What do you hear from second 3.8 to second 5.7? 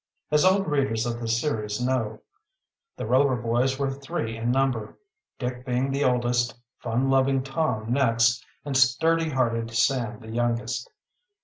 three in number, Dick